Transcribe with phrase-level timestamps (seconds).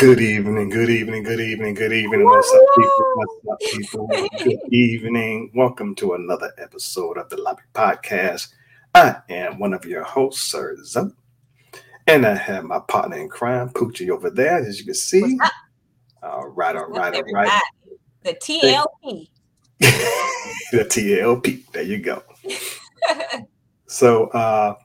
[0.00, 2.24] Good evening, good evening, good evening, good evening.
[2.24, 3.12] What's up, people?
[3.16, 4.06] What's up, people?
[4.38, 5.50] Good evening.
[5.54, 8.48] Welcome to another episode of the Lobby Podcast.
[8.94, 11.12] I am one of your hosts, Sir Zoe.
[12.06, 15.38] And I have my partner in crime, Poochie, over there, as you can see.
[16.22, 17.62] All right, all right, all right.
[18.22, 19.28] The TLP.
[19.80, 21.70] the TLP.
[21.72, 22.22] There you go.
[23.86, 24.76] so uh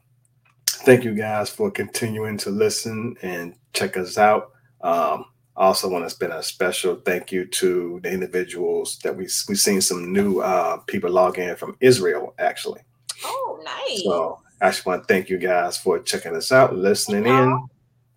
[0.67, 4.51] thank you guys for continuing to listen and check us out.
[4.85, 5.25] Um,
[5.57, 9.59] I also want to spend a special thank you to the individuals that we we've
[9.59, 12.81] seen some new uh, people log in from Israel actually.
[13.23, 14.03] Oh, nice.
[14.03, 17.67] So I just want to thank you guys for checking us out, listening in.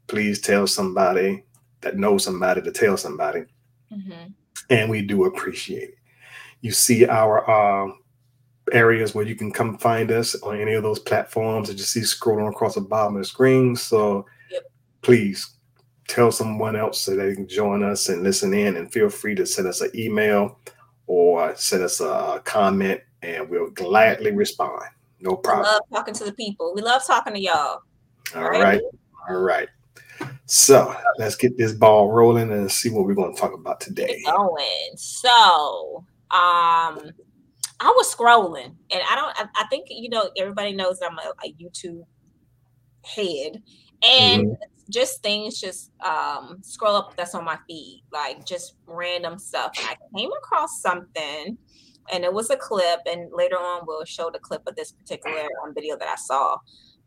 [0.09, 1.43] Please tell somebody
[1.81, 3.45] that knows somebody to tell somebody,
[3.91, 4.33] mm-hmm.
[4.69, 5.99] and we do appreciate it.
[6.61, 8.01] You see our um,
[8.73, 12.01] areas where you can come find us on any of those platforms that you see
[12.01, 13.75] scrolling across the bottom of the screen.
[13.77, 14.65] So yep.
[15.03, 15.58] please
[16.09, 19.47] tell someone else so they can join us and listen in and feel free to
[19.47, 20.59] send us an email
[21.07, 24.83] or send us a comment and we'll gladly respond.
[25.21, 25.67] No problem.
[25.67, 26.73] We love talking to the people.
[26.75, 27.83] We love talking to y'all.
[28.35, 28.61] All right.
[28.61, 28.81] right.
[29.29, 29.69] All right.
[30.47, 34.23] So let's get this ball rolling and see what we're going to talk about today.
[34.25, 34.93] Going.
[34.97, 37.13] So, um,
[37.81, 39.39] I was scrolling, and I don't.
[39.39, 42.03] I, I think you know everybody knows I'm a, a YouTube
[43.05, 43.63] head,
[44.03, 44.63] and mm-hmm.
[44.91, 49.73] Just things just um scroll up that's on my feed, like just random stuff.
[49.79, 51.59] And I came across something,
[52.13, 55.49] and it was a clip, and later on we'll show the clip of this particular
[55.65, 56.59] um, video that I saw,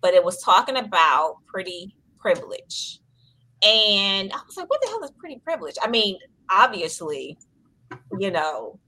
[0.01, 2.99] but it was talking about pretty privilege,
[3.63, 5.75] and I was like, what the hell is pretty privilege?
[5.81, 6.17] I mean,
[6.49, 7.37] obviously,
[8.19, 8.79] you know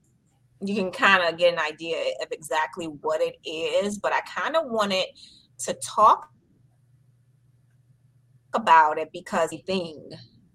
[0.66, 4.56] you can kind of get an idea of exactly what it is, but I kind
[4.56, 5.06] of wanted
[5.59, 6.29] to talk
[8.53, 10.09] about it because thing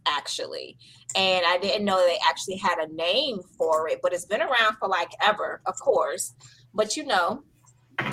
[0.06, 0.76] actually.
[1.16, 4.76] And i didn't know they actually had a name for it but it's been around
[4.78, 6.34] for like ever of course.
[6.75, 7.42] But you know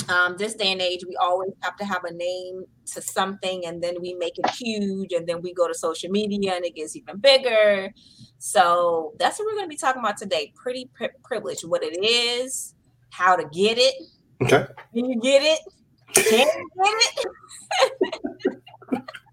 [0.09, 3.84] um, this day and age we always have to have a name to something and
[3.84, 6.95] then we make it huge and then we go to social media and it gets
[6.95, 7.91] even bigger.
[8.40, 10.53] So that's what we're going to be talking about today.
[10.56, 12.74] Pretty pri- privilege what it is
[13.12, 13.95] how to get it.
[14.44, 14.66] Okay.
[14.94, 15.59] Can you get it?
[16.13, 16.94] Can you get
[17.91, 19.01] it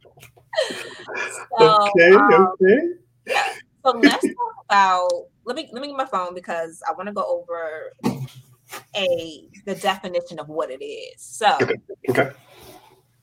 [1.59, 2.81] so, okay um, okay
[3.27, 3.53] yeah.
[3.85, 5.11] so let's talk about
[5.45, 7.93] let me let me get my phone because i want to go over
[8.97, 11.21] a the definition of what it is.
[11.21, 11.57] So
[12.11, 12.31] okay.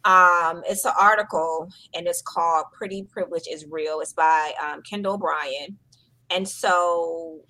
[0.06, 4.00] Um, it's an article and it's called Pretty Privilege is Real.
[4.00, 5.78] It's by um, Kendall Bryan.
[6.30, 7.42] And so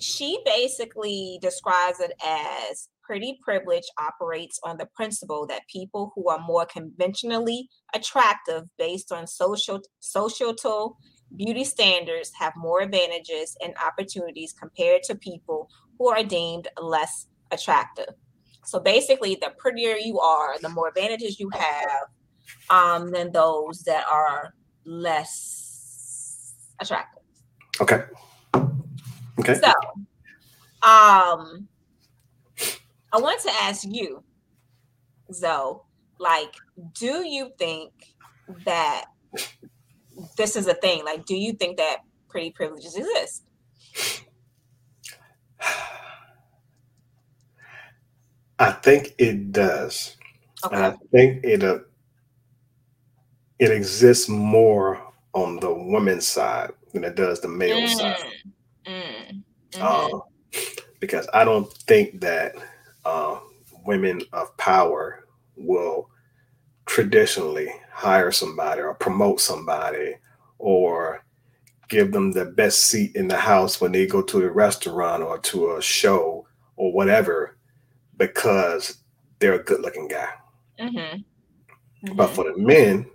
[0.00, 6.38] she basically describes it as pretty privilege operates on the principle that people who are
[6.38, 10.96] more conventionally attractive based on social societal
[11.36, 15.68] beauty standards have more advantages and opportunities compared to people
[15.98, 18.14] who are deemed less attractive.
[18.64, 22.08] So basically, the prettier you are, the more advantages you have
[22.68, 27.22] um, than those that are less attractive.
[27.80, 28.02] Okay.
[29.40, 29.54] Okay.
[29.54, 29.72] So,
[30.82, 31.68] um,
[33.12, 34.22] I want to ask you,
[35.32, 35.80] Zoe,
[36.18, 36.54] like,
[36.94, 37.92] do you think
[38.64, 39.06] that
[40.36, 41.04] this is a thing?
[41.04, 43.44] Like, do you think that pretty privileges exist?
[48.58, 50.16] I think it does.
[50.64, 50.76] Okay.
[50.76, 51.78] I think it uh,
[53.58, 55.00] it exists more
[55.32, 57.88] on the women's side than it does the male mm.
[57.88, 58.16] side.
[58.86, 59.42] Mm.
[59.72, 59.82] Mm-hmm.
[59.82, 60.22] Um,
[61.00, 62.54] because I don't think that
[63.04, 63.38] uh,
[63.84, 66.10] women of power will
[66.86, 70.16] traditionally hire somebody or promote somebody
[70.58, 71.24] or
[71.88, 75.38] give them the best seat in the house when they go to a restaurant or
[75.38, 77.56] to a show or whatever
[78.16, 78.98] because
[79.38, 80.28] they're a good looking guy.
[80.78, 80.98] Mm-hmm.
[80.98, 82.16] Mm-hmm.
[82.16, 83.06] But for the men,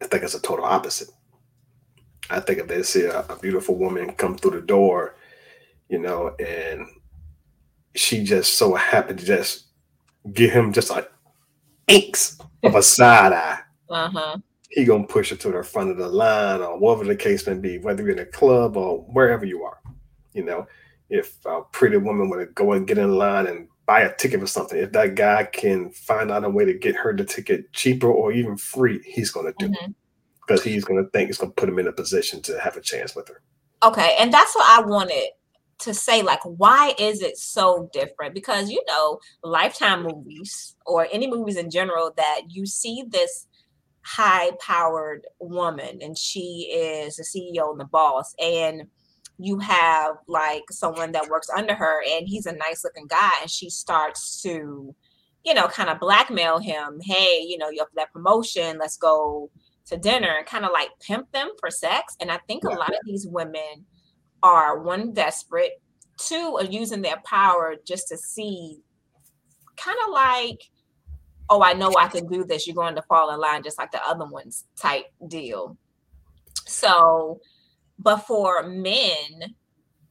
[0.00, 1.08] I think it's a total opposite.
[2.30, 5.16] I think if they see a, a, beautiful woman come through the door,
[5.88, 6.86] you know, and
[7.94, 9.66] she just so happy to just
[10.32, 11.04] give him just an
[11.86, 13.58] inks of a side eye.
[13.90, 14.38] Uh-huh.
[14.70, 17.54] He gonna push her to the front of the line or whatever the case may
[17.54, 19.78] be, whether you're in a club or wherever you are.
[20.32, 20.66] You know,
[21.10, 24.46] if a pretty woman would go and get in line and buy a ticket for
[24.46, 24.78] something.
[24.78, 28.32] If that guy can find out a way to get her the ticket cheaper or
[28.32, 29.90] even free, he's going to do mm-hmm.
[29.90, 29.94] it
[30.46, 32.76] because he's going to think it's going to put him in a position to have
[32.76, 33.42] a chance with her.
[33.82, 35.30] Okay, and that's what I wanted
[35.80, 36.22] to say.
[36.22, 38.34] Like, why is it so different?
[38.34, 43.46] Because you know, Lifetime movies or any movies in general that you see this
[44.02, 48.34] high powered woman and she is the CEO and the boss.
[48.38, 48.84] And
[49.38, 53.50] you have like someone that works under her and he's a nice looking guy and
[53.50, 54.94] she starts to
[55.44, 59.50] you know kind of blackmail him hey you know you have that promotion let's go
[59.86, 62.74] to dinner and kind of like pimp them for sex and i think yeah.
[62.74, 63.84] a lot of these women
[64.42, 65.80] are one desperate
[66.18, 68.78] two are using their power just to see
[69.76, 70.60] kind of like
[71.50, 73.90] oh i know i can do this you're going to fall in line just like
[73.90, 75.76] the other ones type deal
[76.66, 77.40] so
[77.98, 79.54] but for men,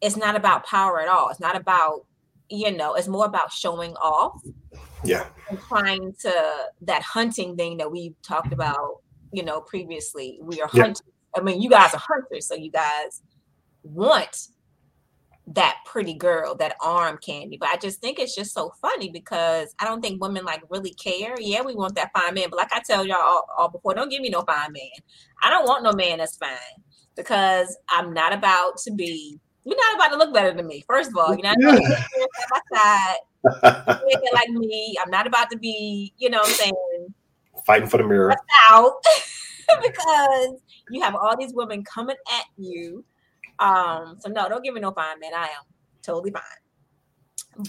[0.02, 1.30] it's not about power at all.
[1.30, 2.06] It's not about,
[2.50, 4.42] you know, it's more about showing off.
[5.04, 5.28] Yeah.
[5.50, 9.02] And trying to that hunting thing that we talked about,
[9.34, 10.40] you know, previously.
[10.42, 11.02] We are hunters.
[11.06, 11.42] Yeah.
[11.42, 13.22] I mean, you guys are hunters, so you guys
[13.84, 14.48] want
[15.48, 17.58] that pretty girl, that arm candy.
[17.60, 20.94] But I just think it's just so funny because I don't think women like really
[20.94, 21.36] care.
[21.40, 24.10] Yeah, we want that fine man, but like I tell y'all all, all before, don't
[24.10, 24.90] give me no fine man.
[25.44, 26.50] I don't want no man that's fine
[27.16, 29.40] because I'm not about to be.
[29.66, 30.84] You're not about to look better than me.
[30.88, 33.16] First of all, you're not about to be side.
[34.34, 34.96] like me.
[35.02, 36.74] I'm not about to be, you know what I'm saying?
[37.66, 38.34] Fighting for the mirror.
[38.70, 38.94] Out
[39.82, 43.04] because you have all these women coming at you.
[43.60, 45.34] Um, so no, don't give me no fine man.
[45.36, 45.64] I am
[46.02, 46.42] totally fine.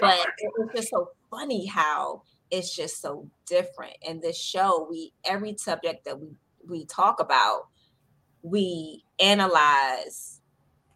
[0.00, 3.94] But it was just so funny how it's just so different.
[4.02, 6.28] In this show, we every subject that we
[6.66, 7.68] we talk about,
[8.42, 10.40] we analyze,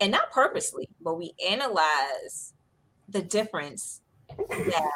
[0.00, 2.54] and not purposely, but we analyze
[3.08, 4.00] the difference
[4.38, 4.90] that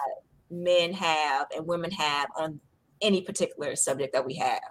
[0.51, 2.61] men have and women have on
[3.03, 4.63] any particular subject that we have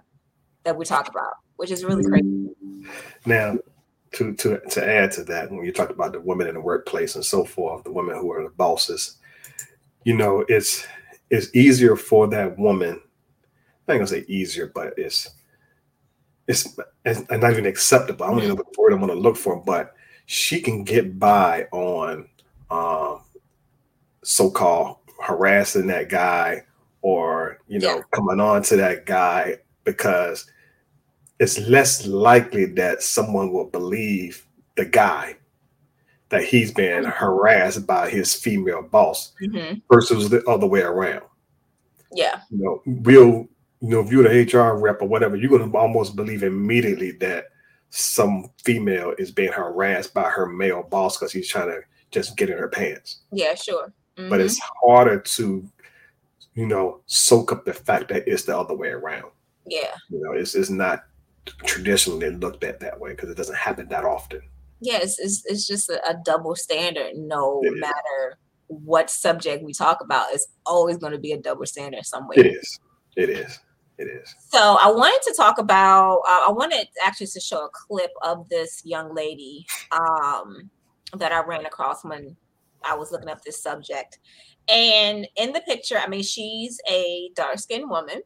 [0.63, 2.49] that we talk about, which is really crazy.
[3.25, 3.57] Now,
[4.13, 7.15] to to to add to that, when you talk about the women in the workplace
[7.15, 9.17] and so forth, the women who are the bosses,
[10.03, 10.85] you know, it's
[11.29, 13.01] it's easier for that woman.
[13.87, 15.29] I ain't gonna say easier, but it's
[16.47, 18.25] it's, it's not even acceptable.
[18.25, 19.93] I don't even know what word I'm going to look for, but
[20.25, 22.27] she can get by on
[22.69, 23.21] um,
[24.23, 26.63] so-called harassing that guy
[27.01, 28.01] or you know yeah.
[28.13, 30.49] coming on to that guy because
[31.39, 34.45] it's less likely that someone will believe
[34.77, 35.35] the guy
[36.29, 37.11] that he's been mm-hmm.
[37.11, 39.79] harassed by his female boss mm-hmm.
[39.91, 41.23] versus the other way around.
[42.13, 42.41] Yeah.
[42.49, 43.47] You know, we'll
[43.81, 47.11] you know, if you're the HR rep or whatever, you're going to almost believe immediately
[47.13, 47.45] that
[47.89, 51.81] some female is being harassed by her male boss because he's trying to
[52.11, 53.21] just get in her pants.
[53.31, 53.91] Yeah, sure.
[54.17, 54.29] Mm-hmm.
[54.29, 55.67] But it's harder to,
[56.53, 59.31] you know, soak up the fact that it's the other way around.
[59.65, 59.93] Yeah.
[60.09, 61.03] You know, it's, it's not
[61.65, 64.41] traditionally looked at that way because it doesn't happen that often.
[64.79, 67.93] Yeah, it's, it's, it's just a, a double standard no it matter
[68.31, 68.35] is.
[68.67, 70.27] what subject we talk about.
[70.31, 72.39] It's always going to be a double standard somewhere.
[72.39, 72.79] It is.
[73.15, 73.59] It is.
[73.97, 74.33] It is.
[74.49, 76.21] So I wanted to talk about.
[76.27, 80.71] Uh, I wanted actually to show a clip of this young lady um,
[81.17, 82.35] that I ran across when
[82.83, 84.17] I was looking up this subject.
[84.69, 88.21] And in the picture, I mean, she's a dark skinned woman,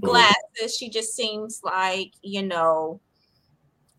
[0.00, 0.36] glasses.
[0.60, 0.66] Mm-hmm.
[0.78, 3.00] She just seems like, you know,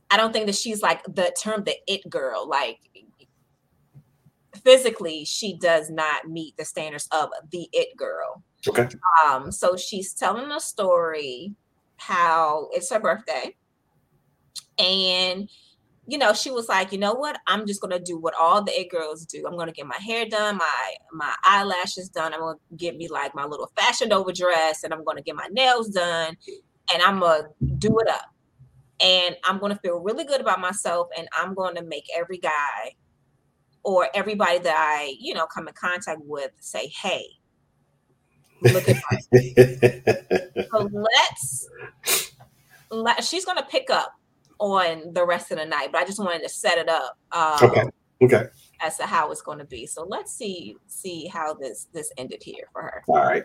[0.10, 2.48] I don't think that she's like the term the it girl.
[2.48, 2.80] Like
[4.64, 8.44] physically, she does not meet the standards of the it girl.
[8.68, 8.88] Okay.
[9.26, 11.54] Um, so she's telling a story
[11.98, 13.56] how it's her birthday.
[14.78, 15.50] And
[16.10, 17.38] you know, she was like, you know what?
[17.48, 19.44] I'm just gonna do what all the it girls do.
[19.46, 22.34] I'm gonna get my hair done, my my eyelashes done.
[22.34, 25.50] I'm gonna get me like my little fashion over dress, and I'm gonna get my
[25.52, 26.38] nails done,
[26.94, 28.34] and I'm gonna do it up.
[29.04, 32.96] And I'm gonna feel really good about myself, and I'm gonna make every guy
[33.84, 37.26] or everybody that I, you know, come in contact with say, hey,
[38.62, 38.96] look at
[40.72, 41.70] so let's
[42.90, 44.14] let, she's gonna pick up
[44.60, 47.18] on the rest of the night, but I just wanted to set it up.
[47.32, 47.84] Um, okay.
[48.22, 48.44] Okay.
[48.82, 49.86] As to how it's going to be.
[49.86, 53.04] So let's see see how this this ended here for her.
[53.08, 53.44] All right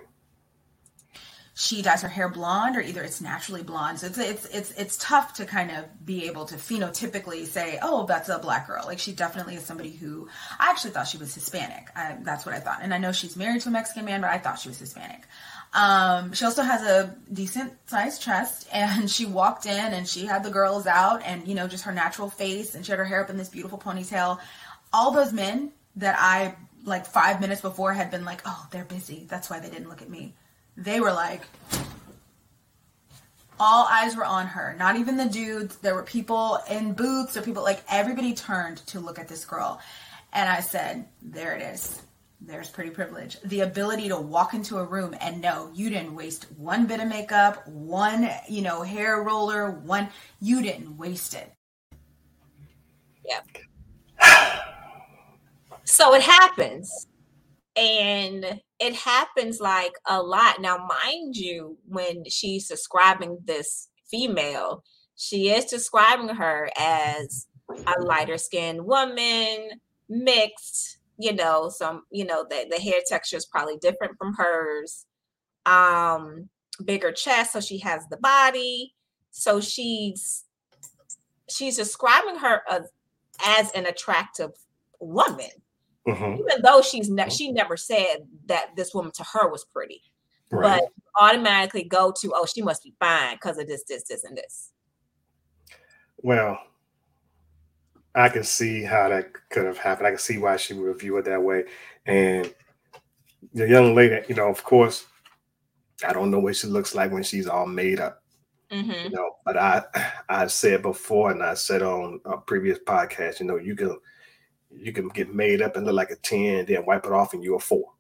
[1.55, 3.99] she dyes her hair blonde or either it's naturally blonde.
[3.99, 8.07] So it's it's it's it's tough to kind of be able to phenotypically say, oh,
[8.07, 8.85] that's a black girl.
[8.87, 10.29] Like she definitely is somebody who
[10.59, 11.89] I actually thought she was Hispanic.
[11.95, 14.31] I, that's what I thought, and I know she's married to a Mexican man, but
[14.31, 15.27] I thought she was Hispanic.
[15.75, 20.43] Um, she also has a decent sized chest, and she walked in and she had
[20.43, 23.23] the girls out, and you know just her natural face, and she had her hair
[23.23, 24.39] up in this beautiful ponytail.
[24.93, 29.27] All those men that I like five minutes before had been like, oh, they're busy.
[29.29, 30.35] That's why they didn't look at me
[30.77, 31.43] they were like,
[33.61, 34.75] all eyes were on her.
[34.79, 35.77] Not even the dudes.
[35.77, 39.81] There were people in booths or people like everybody turned to look at this girl.
[40.33, 42.03] And I said, there it is.
[42.47, 43.39] There's pretty privilege.
[43.45, 47.09] The ability to walk into a room and know you didn't waste one bit of
[47.09, 50.09] makeup, one, you know, hair roller, one,
[50.41, 51.53] you didn't waste it.
[53.25, 54.61] Yeah.
[55.85, 57.07] so it happens.
[57.77, 60.61] And it happens like a lot.
[60.61, 64.83] Now, mind you, when she's describing this female,
[65.17, 69.71] she is describing her as a lighter skinned woman,
[70.09, 75.07] mixed, you know, some, you know, the, the hair texture is probably different from hers.
[75.67, 76.49] Um,
[76.85, 78.95] bigger chest, so she has the body.
[79.31, 80.45] So she's
[81.49, 82.91] she's describing her as,
[83.45, 84.51] as an attractive
[84.99, 85.51] woman.
[86.09, 86.41] Mm-hmm.
[86.41, 90.03] Even though she's ne- she never said that this woman to her was pretty.
[90.51, 90.81] Right.
[90.81, 90.91] But
[91.21, 94.73] automatically go to, oh, she must be fine because of this, this, this, and this.
[96.19, 96.59] Well,
[98.15, 100.07] I can see how that could have happened.
[100.07, 101.65] I can see why she would view it that way.
[102.05, 102.53] And
[103.55, 105.07] the young lady, you know, of course,
[106.07, 108.23] I don't know what she looks like when she's all made up.
[108.71, 109.05] Mm-hmm.
[109.05, 109.83] You know, but I
[110.29, 113.99] I said before, and I said on a previous podcast, you know, you can
[114.71, 117.45] you can get made up and look like a 10, then wipe it off and
[117.45, 117.93] you're a four.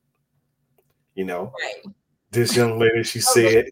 [1.14, 1.94] You know, right.
[2.30, 3.66] this young lady, she said,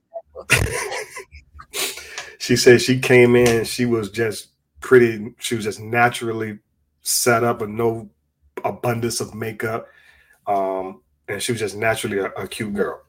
[2.38, 4.48] she said she came in, she was just
[4.80, 6.58] pretty, she was just naturally
[7.02, 8.10] set up with no
[8.64, 9.86] abundance of makeup.
[10.46, 13.02] Um, and she was just naturally a, a cute girl.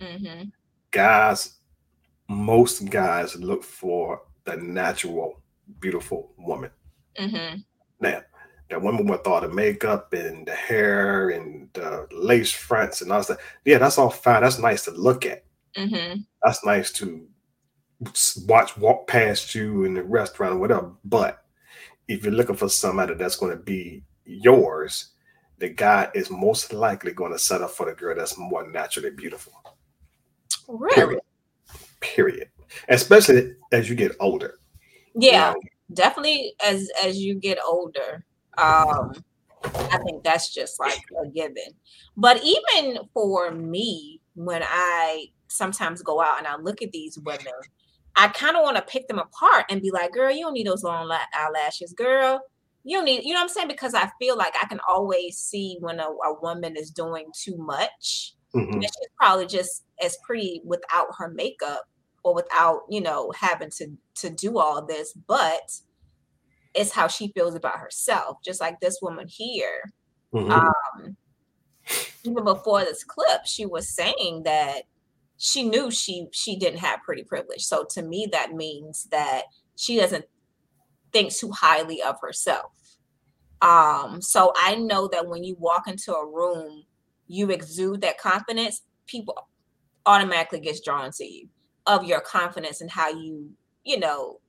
[0.00, 0.48] Mm-hmm.
[0.90, 1.56] Guys,
[2.28, 5.40] most guys look for the natural,
[5.80, 6.70] beautiful woman.
[7.18, 7.60] Mm-hmm.
[8.00, 8.22] Now,
[8.70, 13.22] that women with all the makeup and the hair and the lace fronts and all
[13.22, 13.38] that.
[13.64, 14.42] Yeah, that's all fine.
[14.42, 15.44] That's nice to look at.
[15.76, 16.20] Mm-hmm.
[16.42, 17.26] That's nice to
[18.46, 20.92] watch walk past you in the restaurant or whatever.
[21.04, 21.44] But
[22.08, 25.10] if you're looking for somebody that's going to be yours,
[25.58, 29.10] the guy is most likely going to set up for the girl that's more naturally
[29.10, 29.52] beautiful.
[30.68, 30.94] Really?
[30.96, 31.20] Period.
[32.00, 32.48] Period.
[32.88, 34.58] Especially as you get older.
[35.14, 35.54] Yeah,
[35.92, 38.24] definitely as as you get older.
[38.56, 39.12] Um,
[39.64, 41.74] I think that's just like a given.
[42.16, 47.52] But even for me, when I sometimes go out and I look at these women,
[48.16, 50.66] I kind of want to pick them apart and be like, girl, you don't need
[50.66, 52.40] those long eyelashes, girl.
[52.84, 53.68] You don't need, you know what I'm saying?
[53.68, 57.56] Because I feel like I can always see when a, a woman is doing too
[57.56, 58.34] much.
[58.54, 58.72] Mm-hmm.
[58.72, 61.84] And she's probably just as pretty without her makeup
[62.24, 65.12] or without, you know, having to to do all this.
[65.12, 65.70] But
[66.74, 68.38] it's how she feels about herself.
[68.44, 69.92] Just like this woman here.
[70.34, 70.50] Mm-hmm.
[70.50, 71.16] Um,
[72.24, 74.82] even before this clip, she was saying that
[75.42, 77.62] she knew she she didn't have pretty privilege.
[77.62, 79.44] So to me, that means that
[79.74, 80.26] she doesn't
[81.14, 82.72] think too highly of herself.
[83.62, 86.84] Um, so I know that when you walk into a room,
[87.26, 89.48] you exude that confidence, people
[90.04, 91.48] automatically gets drawn to you
[91.86, 93.50] of your confidence and how you,
[93.82, 94.40] you know,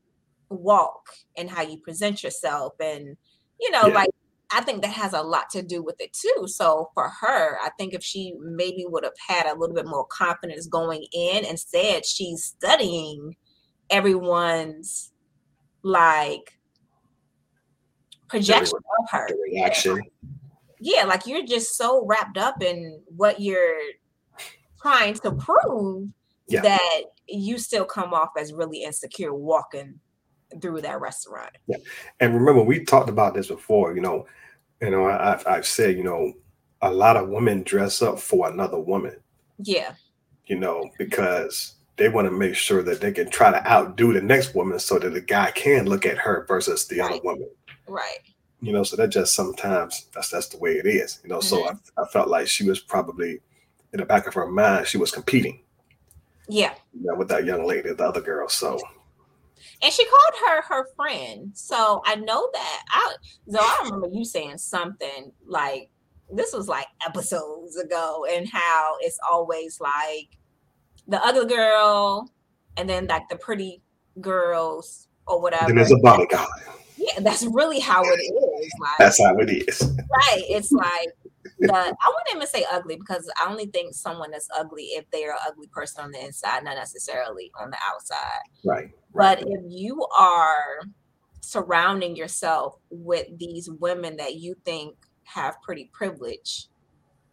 [0.50, 1.08] walk
[1.38, 3.16] and how you present yourself and
[3.62, 3.94] you know yeah.
[3.94, 4.10] like
[4.54, 6.48] I think that has a lot to do with it too.
[6.48, 10.06] So for her, I think if she maybe would have had a little bit more
[10.06, 13.36] confidence going in and said she's studying
[13.90, 15.12] everyone's
[15.84, 16.58] like
[18.28, 20.02] projection of her reaction.
[20.80, 23.80] Yeah, like you're just so wrapped up in what you're
[24.82, 26.10] trying to prove
[26.48, 26.62] yeah.
[26.62, 30.00] that you still come off as really insecure walking
[30.62, 31.52] through that restaurant.
[31.68, 31.78] Yeah,
[32.20, 33.96] and remember we talked about this before.
[33.96, 34.28] You know,
[34.82, 36.34] you know I, I've, I've said you know
[36.82, 39.16] a lot of women dress up for another woman.
[39.60, 39.94] Yeah.
[40.46, 44.22] You know because they want to make sure that they can try to outdo the
[44.22, 47.12] next woman so that the guy can look at her versus the right.
[47.12, 47.50] other woman.
[47.88, 48.20] Right.
[48.62, 51.20] You know, so that just sometimes that's that's the way it is.
[51.24, 51.48] You know, mm-hmm.
[51.48, 53.40] so I, I felt like she was probably
[53.94, 55.62] in the back of her mind she was competing.
[56.48, 56.74] Yeah.
[56.94, 58.50] You know, with that young lady, the other girl.
[58.50, 58.80] So
[59.82, 61.52] and she called her her friend.
[61.54, 63.16] So I know that I
[63.50, 65.90] so I remember you saying something like
[66.34, 70.30] this was like episodes ago, and how it's always like
[71.08, 72.32] the other girl,
[72.78, 73.82] and then like the pretty
[74.20, 75.66] girls or whatever.
[75.66, 76.48] And there's a bodyguard.
[76.98, 78.72] Yeah, that's really how it is.
[78.80, 79.82] Like, that's how it is.
[79.82, 80.44] Right.
[80.48, 81.10] It's like
[81.62, 85.32] the I wouldn't even say ugly because I only think someone is ugly if they're
[85.32, 88.42] an ugly person on the inside, not necessarily on the outside.
[88.66, 88.90] Right.
[89.14, 89.40] right.
[89.40, 90.82] But if you are
[91.42, 96.68] surrounding yourself with these women that you think have pretty privilege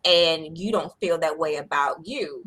[0.05, 2.45] and you don't feel that way about you,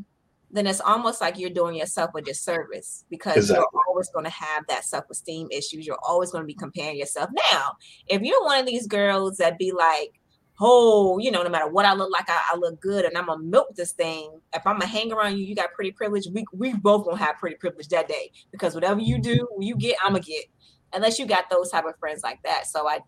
[0.53, 3.65] then it's almost like you're doing yourself a disservice because exactly.
[3.73, 5.87] you're always going to have that self-esteem issues.
[5.87, 7.29] You're always going to be comparing yourself.
[7.51, 7.73] Now,
[8.07, 10.20] if you're one of these girls that be like,
[10.61, 13.25] oh, you know, no matter what I look like, I, I, look good and I'm
[13.25, 14.39] gonna milk this thing.
[14.53, 16.27] If I'm gonna hang around you, you got pretty privilege.
[16.31, 19.97] We we both gonna have pretty privilege that day because whatever you do, you get,
[20.03, 20.45] I'm gonna get.
[20.93, 22.67] Unless you got those type of friends like that.
[22.67, 22.99] So I,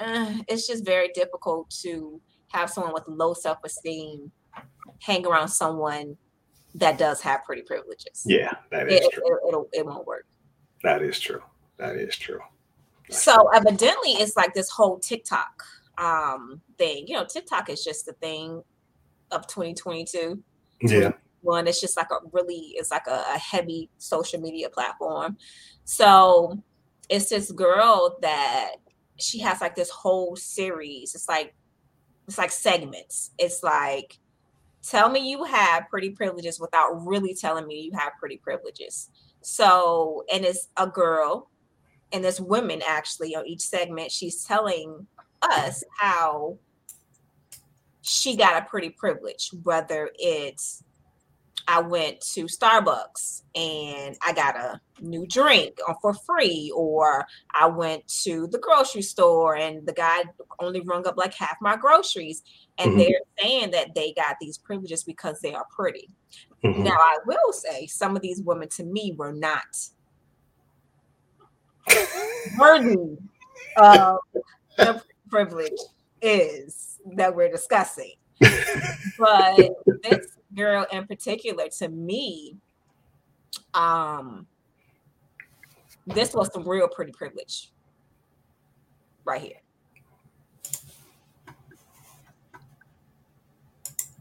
[0.00, 4.30] uh, it's just very difficult to have someone with low self esteem
[5.00, 6.16] hang around someone
[6.74, 8.22] that does have pretty privileges.
[8.24, 9.24] Yeah, that is it, true.
[9.24, 10.26] It, it, it won't work.
[10.84, 11.42] That is true.
[11.78, 12.40] That is true.
[13.08, 13.50] That's so true.
[13.54, 15.64] evidently, it's like this whole TikTok
[16.00, 17.06] um thing.
[17.06, 18.62] You know, TikTok is just the thing
[19.30, 20.42] of 2022.
[20.82, 21.12] Yeah.
[21.42, 25.38] One, it's just like a really, it's like a, a heavy social media platform.
[25.84, 26.62] So
[27.08, 28.72] it's this girl that
[29.18, 31.14] she has like this whole series.
[31.14, 31.54] It's like
[32.26, 33.30] it's like segments.
[33.38, 34.18] It's like
[34.82, 39.10] tell me you have pretty privileges without really telling me you have pretty privileges.
[39.42, 41.50] So, and it's a girl
[42.12, 44.10] and there's women actually on each segment.
[44.10, 45.06] She's telling
[45.42, 46.58] us how
[48.02, 50.82] she got a pretty privilege, whether it's
[51.68, 58.08] I went to Starbucks and I got a new drink for free, or I went
[58.24, 60.24] to the grocery store and the guy
[60.58, 62.42] only rung up like half my groceries.
[62.78, 62.98] And mm-hmm.
[62.98, 66.08] they're saying that they got these privileges because they are pretty.
[66.64, 66.82] Mm-hmm.
[66.82, 69.76] Now, I will say some of these women to me were not
[72.58, 72.96] worthy
[73.76, 74.18] of
[74.76, 75.78] the privilege
[76.20, 78.12] is that we're discussing.
[79.18, 79.56] but
[80.02, 82.56] this girl in particular, to me,
[83.74, 84.46] um,
[86.06, 87.70] this was some real pretty privilege
[89.24, 89.60] right here.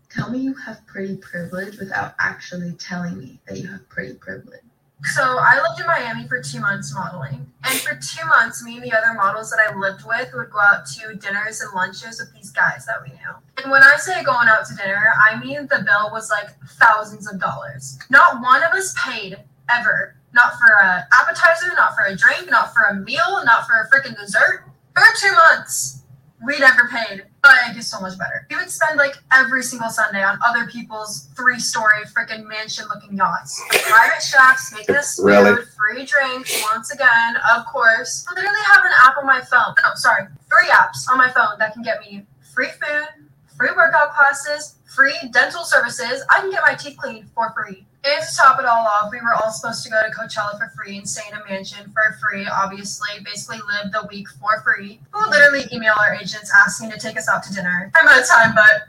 [0.10, 4.62] Tell me you have pretty privilege without actually telling me that you have pretty privilege.
[5.04, 7.46] So I lived in Miami for two months modeling.
[7.64, 10.60] And for two months, me and the other models that I lived with would go
[10.60, 13.34] out to dinners and lunches with these guys that we knew.
[13.62, 17.32] And when I say going out to dinner, I mean the bill was like thousands
[17.32, 17.98] of dollars.
[18.10, 19.38] Not one of us paid
[19.70, 20.16] ever.
[20.34, 23.90] Not for an appetizer, not for a drink, not for a meal, not for a
[23.90, 24.66] freaking dessert.
[24.96, 26.04] For two months,
[26.46, 28.46] we never paid but I do so much better.
[28.50, 34.22] We would spend like every single Sunday on other people's three-story freaking mansion-looking yachts, private
[34.22, 35.62] chefs making us food, really?
[35.78, 36.62] free drinks.
[36.74, 39.74] Once again, of course, I literally have an app on my phone.
[39.84, 43.26] No, sorry, three apps on my phone that can get me free food,
[43.58, 46.24] free workout classes, free dental services.
[46.30, 47.86] I can get my teeth cleaned for free.
[48.04, 50.72] And to top it all off, we were all supposed to go to Coachella for
[50.76, 55.02] free and stay in a mansion for free, obviously, basically live the week for free.
[55.14, 57.92] We'll literally email our agents asking to take us out to dinner.
[57.96, 58.88] I'm out of time, but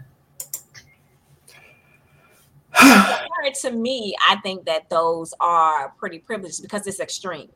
[3.62, 7.50] to me, I think that those are pretty privileged because it's extreme.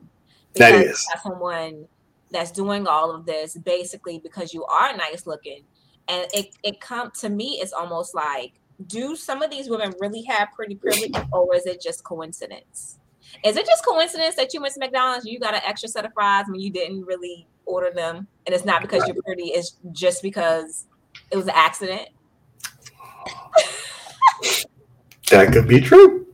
[0.53, 1.87] Because that is someone
[2.31, 5.63] that's doing all of this basically because you are nice looking,
[6.07, 7.59] and it it come to me.
[7.61, 8.53] It's almost like
[8.87, 12.99] do some of these women really have pretty privilege or is it just coincidence?
[13.43, 16.05] Is it just coincidence that you went to McDonald's, and you got an extra set
[16.05, 19.77] of fries when you didn't really order them, and it's not because you're pretty, it's
[19.91, 20.85] just because
[21.31, 22.07] it was an accident?
[25.29, 26.27] that could be true.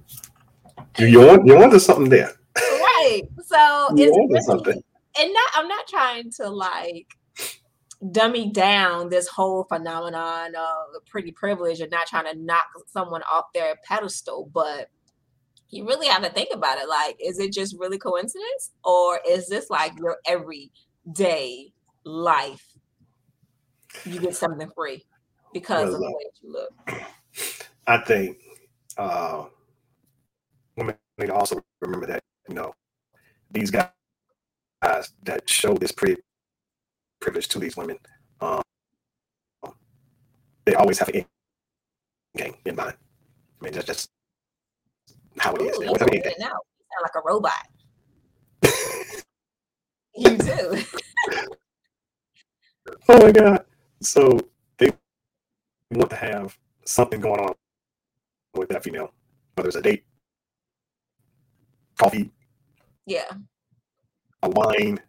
[0.97, 2.31] You want you wanted something there.
[2.55, 3.23] Right.
[3.43, 4.83] So you it's really, something.
[5.19, 7.07] And not I'm not trying to like
[8.09, 13.45] dummy down this whole phenomenon of pretty privilege and not trying to knock someone off
[13.53, 14.89] their pedestal, but
[15.69, 16.89] you really have to think about it.
[16.89, 21.71] Like, is it just really coincidence, or is this like your everyday
[22.03, 22.65] life?
[24.05, 25.05] You get something free
[25.53, 27.01] because well, of the way you look.
[27.87, 28.37] I think
[28.97, 29.45] uh,
[30.75, 32.73] women need to also remember that you know
[33.51, 33.89] these guys
[34.81, 36.21] that show this pretty
[37.21, 37.97] privilege to these women.
[38.41, 38.61] Um,
[40.65, 41.25] they always have an
[42.35, 42.95] game in mind.
[43.61, 44.09] I mean, that's just
[45.37, 45.77] how it is.
[45.77, 46.59] Ooh, you you sound
[47.01, 47.67] like a robot.
[50.15, 50.83] you do.
[53.09, 53.65] oh my god!
[54.01, 54.39] So
[54.77, 54.91] they
[55.91, 57.53] want to have something going on
[58.55, 59.13] with that female,
[59.55, 60.03] whether it's a date,
[61.97, 62.31] coffee,
[63.05, 63.31] yeah,
[64.43, 64.99] a wine,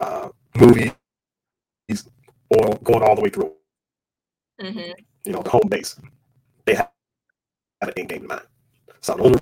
[0.00, 0.92] uh, movie,
[2.54, 3.52] oil going all the way through.
[4.60, 4.92] Mm-hmm.
[5.24, 5.98] You know, the home base.
[6.64, 6.90] They have,
[7.80, 8.42] have an end game in mind.
[9.00, 9.38] So the only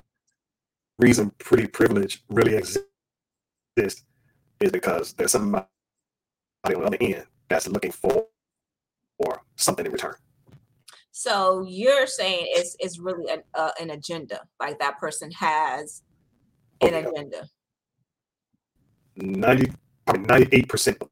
[0.99, 2.83] reason pretty privilege really exists
[3.81, 5.65] is because there's somebody
[6.65, 8.27] on the other end that's looking for
[9.17, 10.15] for something in return.
[11.11, 16.03] So you're saying it's it's really an uh, an agenda, like that person has
[16.81, 17.07] an oh, yeah.
[17.07, 17.47] agenda.
[19.15, 19.71] Ninety,
[20.07, 21.09] I mean, ninety-eight percent of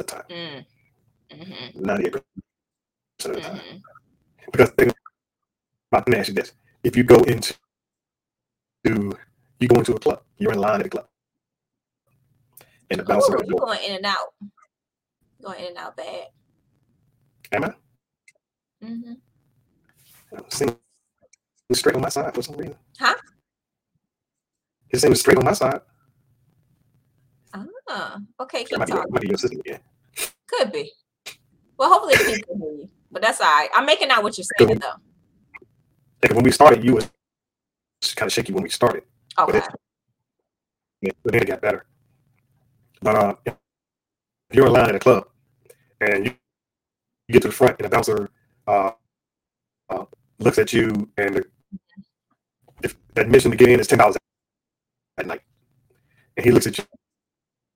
[0.00, 0.22] the time.
[0.30, 0.64] Mm.
[1.32, 1.84] Mm-hmm.
[1.84, 3.56] 98% of the time.
[3.56, 3.76] Mm-hmm.
[4.50, 4.92] Because think
[5.92, 6.52] about, let me ask you this.
[6.82, 7.54] If you go into,
[8.84, 11.06] you go into a club, you're in line at a club.
[12.90, 13.36] And the bouncer.
[13.36, 14.34] Ooh, you going in and out.
[15.42, 16.26] Going in and out bad.
[17.52, 17.74] Am I?
[18.84, 19.12] Mm-hmm.
[20.36, 20.76] I'm seeing
[21.72, 22.76] straight on my side for some reason.
[22.98, 23.14] Huh?
[24.90, 25.80] It seems straight on my side.
[27.92, 28.64] Ah, okay.
[28.64, 29.20] Keep talking.
[29.20, 29.80] Be, your sister again.
[30.50, 30.92] Could be.
[31.78, 32.90] Well, hopefully people hear you.
[33.10, 33.70] But that's all right.
[33.74, 36.34] I'm making out what you're saying though.
[36.34, 37.10] When we started, you was
[38.14, 39.04] kind of shaky when we started.
[39.38, 39.60] Okay.
[39.60, 39.80] But,
[41.02, 41.86] it, but then it got better.
[43.02, 43.54] But uh, if
[44.52, 45.28] you're in line at a club
[46.00, 46.34] and you,
[47.28, 48.30] you get to the front and the bouncer
[48.66, 48.92] uh,
[49.90, 50.04] uh,
[50.38, 51.44] looks at you and the,
[52.82, 54.16] if admission to get in is ten dollars
[55.18, 55.42] at night,
[56.36, 56.84] and he looks at you,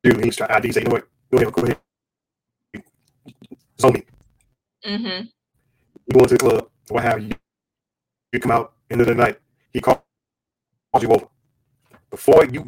[0.05, 1.79] and he's trying ID, say, you know what, go ahead, go ahead,
[3.83, 4.03] me.
[4.85, 5.27] Mm-hmm.
[6.07, 7.33] You go into the club, what have you?
[8.33, 9.39] You come out end of the night,
[9.73, 10.01] he calls
[11.01, 11.27] you over.
[12.11, 12.65] Before you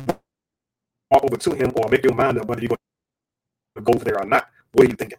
[1.10, 2.78] walk over to him or make your mind up whether you're going
[3.76, 5.18] to go over there or not, what are you thinking?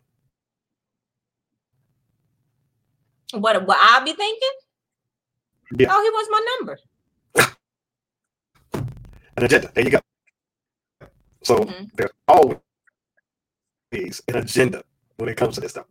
[3.33, 4.49] What what I'll be thinking?
[5.77, 5.87] Yeah.
[5.91, 6.79] Oh, he wants my number.
[9.37, 9.71] an agenda.
[9.73, 9.99] There you go.
[11.43, 11.85] So mm-hmm.
[11.93, 12.59] there's always
[14.27, 14.83] an agenda
[15.17, 15.85] when it comes to this stuff.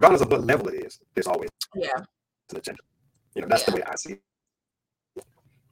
[0.00, 1.90] Regardless of what level it is, there's always yeah
[2.50, 2.82] an agenda.
[3.34, 3.70] You know, that's yeah.
[3.70, 4.22] the way I see it.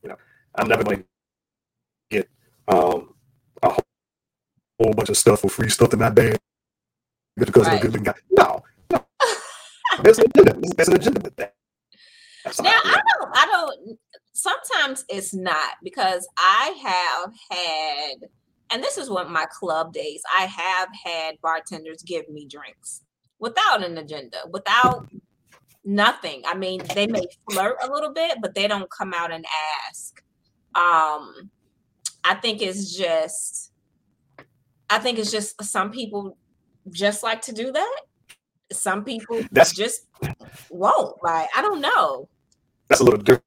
[0.03, 0.17] You know,
[0.55, 1.05] I'm never going to
[2.11, 2.29] get
[2.69, 3.15] um,
[3.63, 3.85] a whole,
[4.81, 6.39] whole bunch of stuff for free stuff in my bag
[7.37, 7.73] because right.
[7.73, 8.15] I'm a good looking guy.
[8.31, 9.05] No, no.
[10.03, 10.69] there's an agenda.
[10.77, 11.55] There's an agenda with that.
[12.63, 13.31] now I don't.
[13.35, 13.99] I don't.
[14.33, 18.29] Sometimes it's not because I have had,
[18.71, 20.23] and this is what my club days.
[20.37, 23.03] I have had bartenders give me drinks
[23.39, 25.07] without an agenda, without
[25.85, 26.43] nothing.
[26.47, 29.45] I mean, they may flirt a little bit, but they don't come out and
[29.89, 30.23] ask.
[30.75, 31.51] Um,
[32.25, 33.73] I think it's just,
[34.89, 36.37] I think it's just some people
[36.91, 38.01] just like to do that.
[38.73, 40.07] Some people that's, just
[40.71, 41.23] won't.
[41.23, 42.29] Like, I don't know.
[42.89, 43.45] That's a little different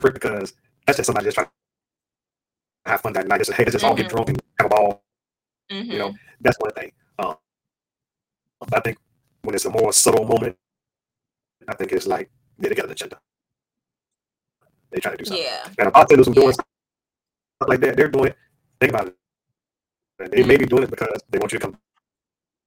[0.00, 0.52] because
[0.86, 1.48] that's just somebody just trying
[2.86, 3.38] have fun that night.
[3.38, 3.90] Just hey, let's just mm-hmm.
[3.90, 4.16] all get mm-hmm.
[4.16, 5.02] drunk and have a ball.
[5.70, 5.90] Mm-hmm.
[5.90, 6.16] You know, mm-hmm.
[6.40, 6.92] that's one thing.
[7.18, 7.36] Um,
[8.72, 8.98] I think
[9.42, 10.56] when it's a more subtle moment,
[11.68, 13.18] I think it's like yeah, they got an agenda.
[14.90, 15.44] They try to do something.
[15.44, 15.84] Yeah.
[15.84, 16.40] And bartenders who yeah.
[16.40, 16.66] doing stuff
[17.66, 18.36] like that, they're doing it.
[18.80, 19.16] Think about it.
[20.20, 20.48] And they mm-hmm.
[20.48, 21.78] may be doing it because they want you to come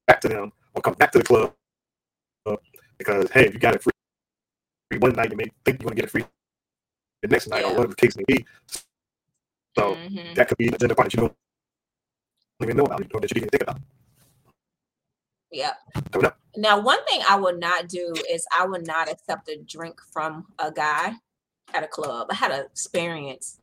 [0.07, 1.53] back to them or come back to the club
[3.01, 3.91] because hey, if you got it free
[4.99, 6.25] one night, you may think you're going to get it free
[7.21, 7.67] the next night yeah.
[7.67, 8.45] or whatever the case may be.
[9.77, 10.33] So mm-hmm.
[10.35, 11.35] that could be an agenda part that you don't
[12.61, 13.79] even know about, or that you didn't think about.
[15.51, 15.73] Yeah.
[16.55, 20.47] Now, one thing I would not do is I would not accept a drink from
[20.59, 21.13] a guy
[21.73, 22.27] at a club.
[22.29, 23.57] I had an experience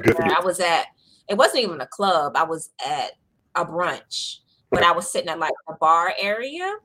[0.00, 0.86] I was at,
[1.28, 3.12] it wasn't even a club, I was at
[3.54, 4.36] a brunch,
[4.70, 6.76] but I was sitting at like a bar area.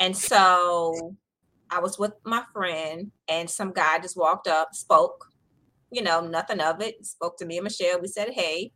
[0.00, 1.16] And so
[1.70, 5.26] I was with my friend, and some guy just walked up, spoke,
[5.90, 8.00] you know, nothing of it, spoke to me and Michelle.
[8.00, 8.72] We said, hey.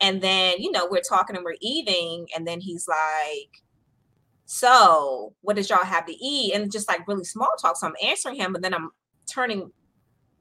[0.00, 2.26] And then, you know, we're talking and we're eating.
[2.36, 3.50] And then he's like,
[4.46, 6.54] so what does y'all have to eat?
[6.54, 7.76] And just like really small talk.
[7.76, 8.90] So I'm answering him, but then I'm
[9.30, 9.70] turning,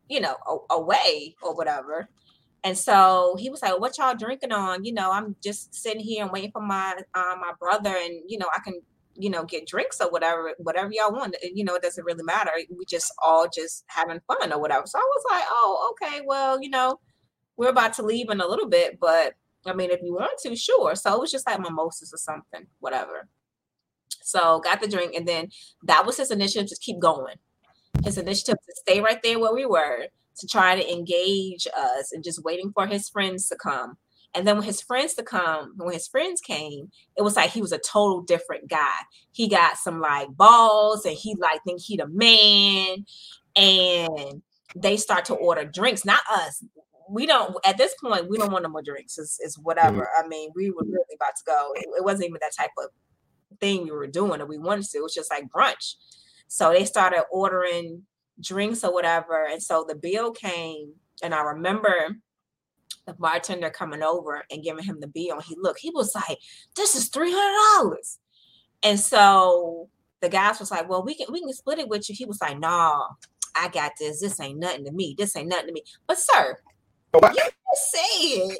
[0.09, 2.09] you know, a- away or whatever.
[2.63, 6.23] And so he was like, "What y'all drinking on?" You know, I'm just sitting here
[6.23, 8.81] and waiting for my uh, my brother, and you know, I can
[9.15, 11.35] you know get drinks or whatever, whatever y'all want.
[11.43, 12.51] Eh, you know, it doesn't really matter.
[12.69, 14.85] We just all just having fun or whatever.
[14.87, 16.21] So I was like, "Oh, okay.
[16.25, 16.99] Well, you know,
[17.57, 19.33] we're about to leave in a little bit, but
[19.65, 22.67] I mean, if you want to, sure." So it was just like mimosas or something,
[22.79, 23.27] whatever.
[24.23, 25.49] So got the drink, and then
[25.83, 27.35] that was his initiative to keep going.
[28.03, 30.07] His initiative to stay right there where we were,
[30.39, 33.97] to try to engage us, and just waiting for his friends to come.
[34.35, 37.61] And then when his friends to come, when his friends came, it was like he
[37.61, 38.97] was a total different guy.
[39.31, 43.05] He got some like balls, and he like think he the man.
[43.55, 44.41] And
[44.75, 46.63] they start to order drinks, not us.
[47.09, 48.29] We don't at this point.
[48.29, 49.17] We don't want no more drinks.
[49.17, 50.01] It's, it's whatever.
[50.01, 50.25] Mm-hmm.
[50.25, 51.71] I mean, we were really about to go.
[51.75, 52.89] It, it wasn't even that type of
[53.59, 54.97] thing we were doing or we wanted to.
[54.97, 55.95] It was just like brunch.
[56.47, 58.03] So they started ordering
[58.39, 59.45] drinks or whatever.
[59.45, 62.17] And so the bill came, and I remember
[63.05, 65.35] the bartender coming over and giving him the bill.
[65.35, 66.39] And he looked, he was like,
[66.75, 68.17] This is $300.
[68.83, 69.89] And so
[70.21, 72.15] the guys was like, Well, we can we can split it with you.
[72.15, 73.07] He was like, Nah,
[73.55, 74.21] I got this.
[74.21, 75.15] This ain't nothing to me.
[75.17, 75.83] This ain't nothing to me.
[76.07, 76.57] But sir,
[77.13, 78.57] you just said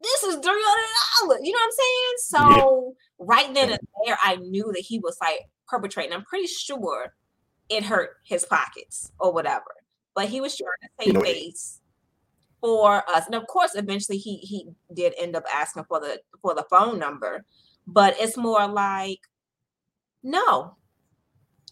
[0.00, 0.88] this is three hundred
[1.20, 1.40] dollars.
[1.42, 2.14] You know what I'm saying?
[2.18, 6.12] So right then and there, I knew that he was like perpetrating.
[6.12, 7.14] I'm pretty sure
[7.68, 9.74] it hurt his pockets or whatever,
[10.14, 11.80] but he was trying to save face
[12.60, 13.26] for us.
[13.26, 16.98] And of course, eventually he he did end up asking for the for the phone
[16.98, 17.44] number,
[17.86, 19.20] but it's more like
[20.22, 20.76] no.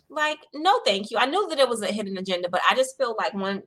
[0.09, 1.19] Like, no, thank you.
[1.19, 3.63] I knew that it was a hidden agenda, but I just feel like when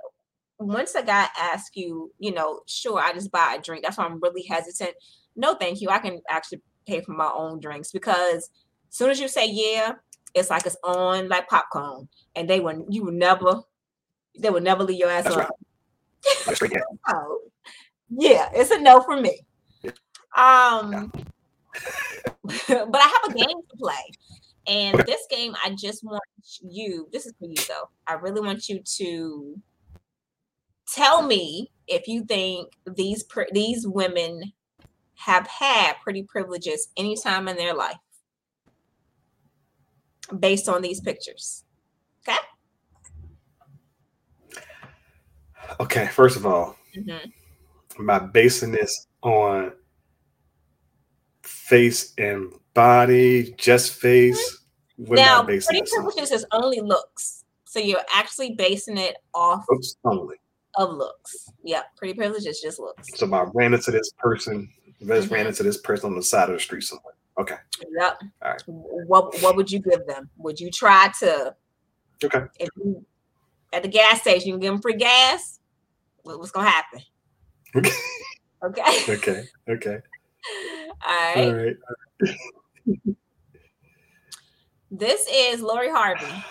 [0.58, 3.84] once a guy asks you, you know, sure, I just buy a drink.
[3.84, 4.92] That's why I'm really hesitant.
[5.36, 5.90] No, thank you.
[5.90, 8.50] I can actually pay for my own drinks because
[8.90, 9.94] as soon as you say yeah,
[10.34, 13.62] it's like it's on like popcorn, and they will you will never,
[14.38, 15.46] they will never leave your ass That's alone.
[15.46, 15.69] right.
[16.26, 16.80] Yeah.
[17.08, 17.40] Oh,
[18.10, 19.42] yeah, it's a no for me.
[20.38, 21.12] Um,
[22.68, 24.12] but I have a game to play,
[24.68, 26.22] and this game I just want
[26.62, 27.08] you.
[27.12, 27.90] This is for you though.
[28.08, 29.62] I really want you to
[30.94, 34.54] tell me if you think these pr- these women
[35.16, 37.98] have had pretty privileges anytime in their life
[40.40, 41.64] based on these pictures.
[42.28, 42.38] Okay.
[45.80, 47.32] Okay, first of all, Mhm.
[48.06, 49.74] by basing this on
[51.44, 54.58] face and body, just face.
[54.98, 60.36] What Now, pretty privileges is only looks, so you're actually basing it off Oops, only.
[60.76, 61.50] of looks.
[61.64, 63.08] Yeah, pretty privilege is just looks.
[63.18, 65.50] So I ran into this person, I just ran Mhm.
[65.50, 67.14] into this person on the side of the street somewhere.
[67.40, 67.56] Okay.
[67.98, 68.22] Yep.
[68.42, 68.64] All right.
[68.68, 70.30] What what would you give them?
[70.38, 71.56] Would you try to
[72.22, 72.46] Okay.
[72.60, 73.06] if you
[73.72, 75.59] at the gas station you give them free gas?
[76.30, 77.02] What- What's gonna happen?
[77.76, 77.92] Okay.
[78.64, 78.84] Okay.
[79.14, 79.44] Okay.
[79.68, 79.98] Okay.
[81.08, 81.76] All All right.
[82.22, 82.36] right.
[84.92, 86.26] This is Lori Harvey.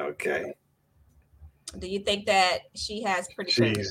[0.00, 0.52] Okay.
[1.78, 3.86] Do you think that she has pretty She's privilege?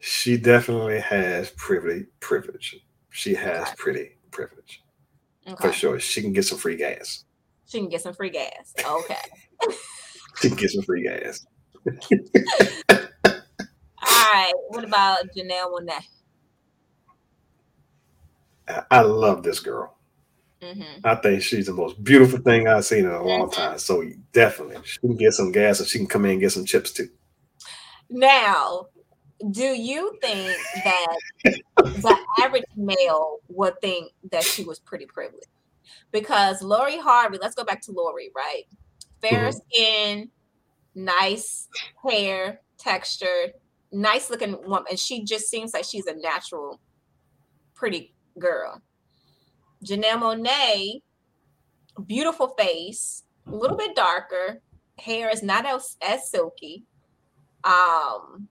[0.00, 2.80] she definitely has privilege privilege.
[3.10, 3.74] She has Okay.
[3.78, 4.82] pretty privilege.
[5.46, 5.68] Okay.
[5.68, 6.00] For sure.
[6.00, 7.24] She can get some free gas.
[7.68, 8.74] She can get some free gas.
[8.84, 9.14] Okay.
[10.40, 11.46] Can get some free gas.
[12.88, 12.98] All
[14.32, 14.52] right.
[14.68, 16.04] What about Janelle Monae?
[18.68, 19.96] I- I love this girl.
[20.60, 21.04] Mm-hmm.
[21.04, 23.78] I think she's the most beautiful thing I've seen in a long time.
[23.78, 26.64] So definitely, she can get some gas and she can come in and get some
[26.64, 27.08] chips too.
[28.08, 28.86] Now,
[29.50, 31.16] do you think that
[31.76, 35.48] the average male would think that she was pretty privileged?
[36.12, 38.62] Because Lori Harvey, let's go back to Lori, right?
[39.22, 39.60] Fair Mhm.
[39.62, 40.30] skin,
[40.94, 41.68] nice
[42.06, 43.52] hair, texture,
[43.92, 44.96] nice looking woman.
[44.96, 46.80] She just seems like she's a natural,
[47.74, 48.82] pretty girl.
[49.84, 51.02] Janelle Monae,
[52.06, 54.60] beautiful face, a little bit darker,
[54.98, 56.84] hair is not as, as silky.
[57.64, 58.48] Um,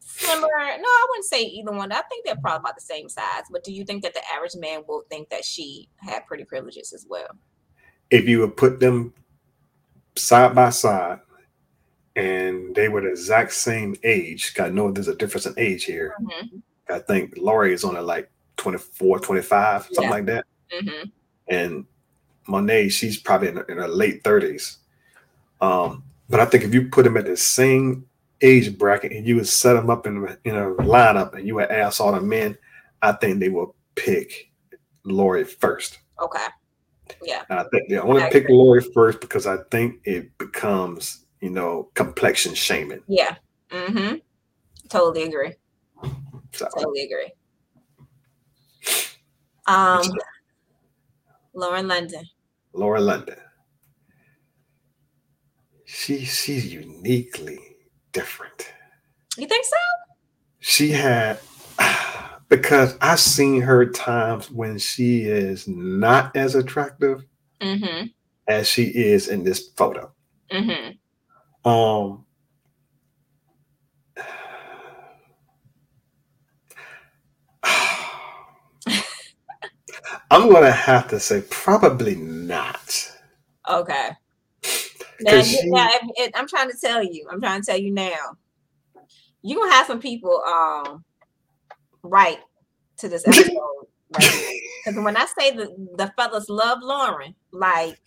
[0.00, 0.48] similar.
[0.48, 1.92] No, I wouldn't say either one.
[1.92, 3.44] I think they're probably about the same size.
[3.50, 6.92] But do you think that the average man will think that she had pretty privileges
[6.92, 7.28] as well?
[8.10, 9.12] If you would put them
[10.16, 11.20] side by side
[12.16, 16.14] and they were the exact same age, I know there's a difference in age here.
[16.20, 20.10] Mhm, I think Lori is on only like 24, 25, something Yeah.
[20.10, 20.46] like that.
[20.72, 21.10] mhm.
[21.48, 21.86] And
[22.48, 24.78] Monae, she's probably in her, in her late 30s.
[25.60, 28.06] Um, but I think if you put them at the same
[28.40, 31.70] age bracket and you would set them up in, in a lineup and you would
[31.70, 32.56] ask all the men,
[33.02, 34.50] I think they will pick
[35.04, 35.98] Lori first.
[36.20, 36.46] Okay.
[37.22, 37.42] Yeah.
[37.48, 38.48] And I think yeah, I want to pick.
[38.48, 43.02] Lori first because I think it becomes, you know, complexion shaming.
[43.08, 43.36] Yeah.
[43.70, 44.16] Mm-hmm.
[44.88, 45.54] Totally agree.
[46.52, 47.32] So Totally agree.
[49.66, 50.02] Um,
[51.54, 52.24] Lauren London.
[52.72, 53.36] Lauren London,
[55.84, 57.58] she she's uniquely
[58.12, 58.72] different.
[59.36, 59.76] You think so?
[60.58, 61.38] She had
[62.50, 67.24] because I've seen her times when she is not as attractive
[67.62, 68.06] Mm-hmm.
[68.48, 70.10] as she is in this photo.
[70.50, 71.68] Mm-hmm.
[71.70, 72.24] Um
[80.30, 83.12] I'm gonna have to say probably not.
[83.68, 84.10] Okay.
[85.20, 85.88] Now, she- now
[86.34, 87.28] I'm trying to tell you.
[87.30, 88.36] I'm trying to tell you now.
[89.42, 91.04] You're gonna have some people um
[92.02, 92.38] right
[92.98, 93.86] to this episode.
[94.12, 97.98] Because when I say the the fellas love Lauren, like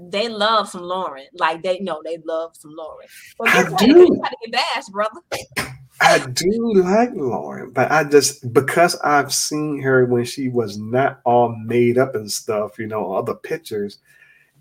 [0.00, 1.26] they love some Lauren.
[1.38, 3.08] Like they know they love some Lauren.
[3.38, 3.86] But I do.
[3.86, 5.20] You gotta get bashed, brother.
[6.00, 11.20] I do like Lauren, but I just because I've seen her when she was not
[11.24, 13.98] all made up and stuff, you know, other pictures,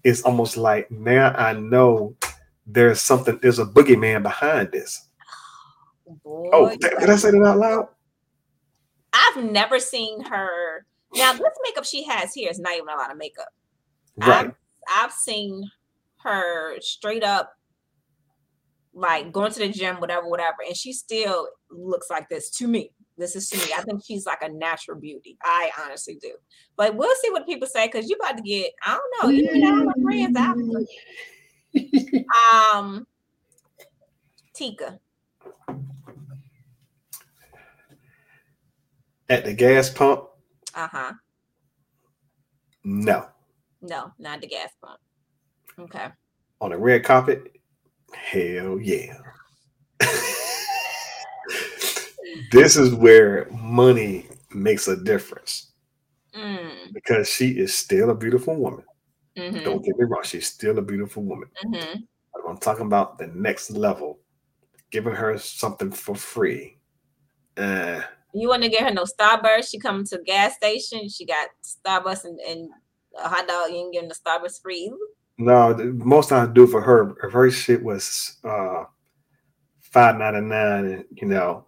[0.03, 2.15] it's almost like now I know
[2.67, 5.07] there's something, there's a boogeyman behind this.
[6.23, 7.87] Boy, Oh, did, did I say that out loud?
[9.13, 10.85] I've never seen her.
[11.13, 13.49] Now, this makeup she has here is not even a lot of makeup.
[14.17, 14.47] Right.
[14.47, 14.53] I've,
[14.87, 15.69] I've seen
[16.23, 17.53] her straight up
[18.93, 22.91] like going to the gym, whatever, whatever, and she still looks like this to me.
[23.17, 23.73] This is to me.
[23.77, 25.37] I think she's like a natural beauty.
[25.43, 26.33] I honestly do.
[26.75, 29.59] But we'll see what people say because you about to get, I don't know, you
[29.59, 30.57] know my friends out.
[32.53, 33.07] um
[34.53, 34.99] Tika.
[39.31, 40.25] At the gas pump?
[40.75, 41.13] Uh-huh.
[42.83, 43.27] No.
[43.81, 44.99] No, not the gas pump.
[45.79, 46.07] Okay.
[46.59, 47.55] On a red carpet?
[48.13, 49.15] Hell yeah.
[52.51, 55.71] this is where money makes a difference.
[56.35, 56.93] Mm.
[56.93, 58.83] Because she is still a beautiful woman.
[59.37, 59.63] Mm-hmm.
[59.63, 61.47] Don't get me wrong, she's still a beautiful woman.
[61.63, 61.99] Mm-hmm.
[62.49, 64.19] I'm talking about the next level,
[64.91, 66.79] giving her something for free.
[67.55, 68.01] Uh,
[68.33, 69.69] you want to get her no Starburst?
[69.69, 71.09] She come to gas station.
[71.09, 72.69] She got Starbucks and, and
[73.17, 73.71] a hot dog.
[73.71, 74.91] You ain't getting the Starbucks free.
[75.37, 78.83] No, most I do for her, if her shit was uh
[79.79, 81.65] five ninety nine, you know,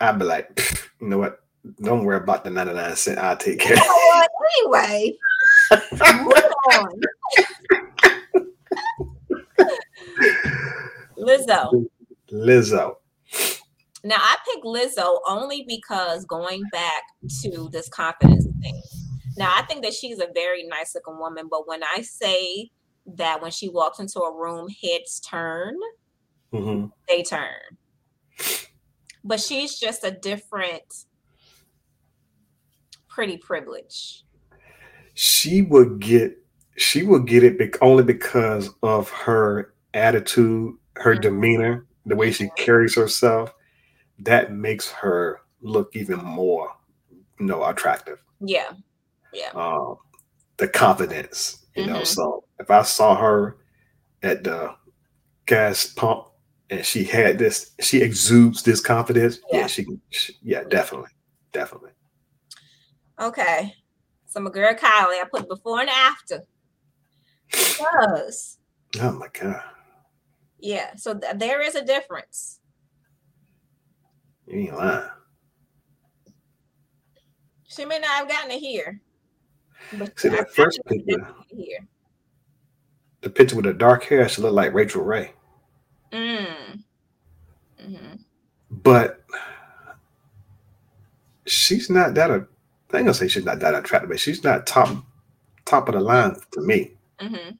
[0.00, 0.60] I'd be like,
[1.00, 1.40] you know what?
[1.82, 3.18] Don't worry about the ninety nine cent.
[3.18, 3.76] I'll take care.
[3.76, 4.22] Know
[4.60, 5.14] anyway,
[11.18, 11.86] Lizzo.
[12.30, 12.96] Lizzo.
[14.06, 17.02] Now I picked Lizzo only because going back
[17.42, 18.80] to this confidence thing.
[19.36, 22.70] Now I think that she's a very nice looking woman, but when I say
[23.16, 25.74] that when she walks into a room, heads turn,
[26.52, 26.86] mm-hmm.
[27.08, 27.48] they turn.
[29.24, 30.84] But she's just a different
[33.08, 34.22] pretty privilege.
[35.14, 36.38] She would get
[36.76, 41.22] she will get it only because of her attitude, her mm-hmm.
[41.22, 43.52] demeanor, the way she carries herself
[44.20, 46.70] that makes her look even more,
[47.10, 48.18] you know, attractive.
[48.40, 48.72] Yeah.
[49.32, 49.50] Yeah.
[49.54, 49.96] Um,
[50.56, 51.92] the confidence, you mm-hmm.
[51.92, 52.04] know.
[52.04, 53.58] So if I saw her
[54.22, 54.74] at the
[55.46, 56.28] gas pump
[56.70, 59.38] and she had this, she exudes this confidence.
[59.50, 61.10] Yeah, yeah she, she, yeah, definitely,
[61.52, 61.90] definitely.
[63.20, 63.74] Okay.
[64.26, 66.40] So my girl Kylie, I put before and after.
[67.50, 68.58] Because.
[69.00, 69.62] Oh my god.
[70.58, 70.94] Yeah.
[70.96, 72.60] So th- there is a difference.
[74.46, 75.08] You ain't lying.
[77.68, 79.00] She may not have gotten it here.
[79.98, 81.86] But See that first picture here.
[83.20, 85.32] The picture with the dark hair, she looked like Rachael Ray.
[86.12, 86.82] Mm.
[87.82, 88.14] Mm-hmm.
[88.70, 89.24] But
[91.46, 92.30] she's not that.
[92.30, 95.04] A, I ain't gonna say she's not that attractive, but she's not top
[95.64, 96.92] top of the line to me.
[97.20, 97.56] Mm-hmm.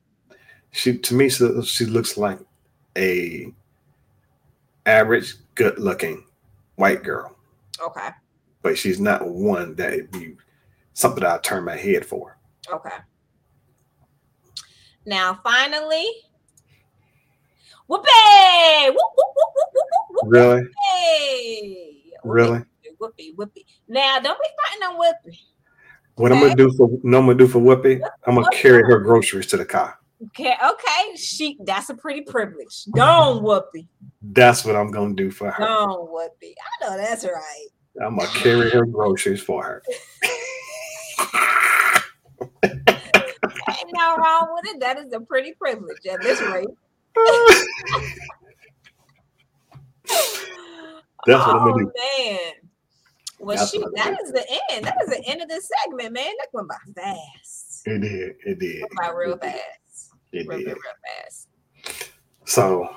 [0.72, 2.38] She to me she, she looks like
[2.96, 3.52] a
[4.86, 6.24] average, good looking
[6.76, 7.36] white girl.
[7.82, 8.08] Okay.
[8.62, 10.36] But she's not one that would be
[10.94, 12.38] something I turn my head for.
[12.72, 12.90] Okay.
[15.04, 16.06] Now, finally,
[17.88, 18.88] Whoopi!
[18.88, 20.62] Whoop, whoop, whoop, whoop, whoop, whoop, really?
[20.62, 22.02] Whoopi.
[22.24, 22.58] Really?
[23.00, 23.64] Whoopi, Whoopi.
[23.86, 25.38] Now, don't be fighting on Whoopi.
[26.16, 26.40] What okay?
[26.40, 29.46] I'm gonna do for no, I'm gonna do for Whoopi, I'm gonna carry her groceries
[29.48, 29.98] to the car.
[30.24, 32.86] Okay, okay, she that's a pretty privilege.
[32.94, 33.86] Go on, Whoopi.
[34.22, 35.64] That's what I'm gonna do for her.
[35.64, 36.52] Go on, Whoopi.
[36.52, 37.66] I know that's right.
[38.02, 39.82] I'm gonna carry her groceries for her.
[42.62, 44.80] Ain't no wrong with it.
[44.80, 46.66] That is a pretty privilege at this rate.
[51.26, 51.92] That's what oh, I'm gonna oh, do.
[52.18, 52.38] man.
[53.38, 54.86] Well, That's shoot, that is the end.
[54.86, 56.32] That is the end of this segment, man.
[56.38, 57.82] That went by fast.
[57.86, 58.36] It did.
[58.46, 58.82] It did.
[58.82, 59.60] It by real fast.
[60.32, 60.66] It real, did.
[60.66, 61.48] Real, real fast.
[62.44, 62.94] So,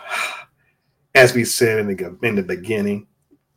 [1.16, 3.08] as we said in the in the beginning,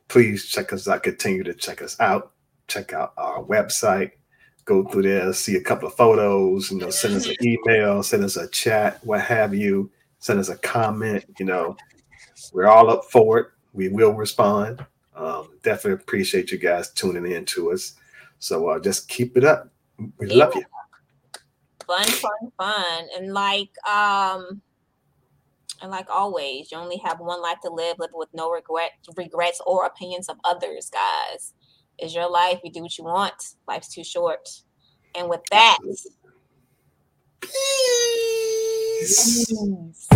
[0.09, 1.03] please check us out.
[1.03, 2.33] Continue to check us out.
[2.69, 4.13] Check out our website.
[4.65, 6.71] Go through there, see a couple of photos.
[6.71, 9.91] You know, send us an email, send us a chat, what have you.
[10.21, 11.25] Send us a comment.
[11.39, 11.77] You know,
[12.53, 13.47] we're all up for it.
[13.73, 14.87] We will respond.
[15.17, 17.95] Um, definitely appreciate you guys tuning in to us.
[18.39, 19.69] So uh, just keep it up.
[20.19, 20.65] We love you.
[21.87, 24.63] Fun, fun, fun, and like um
[25.81, 27.99] and like always, you only have one life to live.
[27.99, 31.55] Live with no regret, regrets or opinions of others, guys.
[31.99, 32.61] It's your life.
[32.63, 33.35] You do what you want.
[33.67, 34.49] Life's too short.
[35.17, 36.07] And with that, Peace.
[39.49, 40.09] Peace.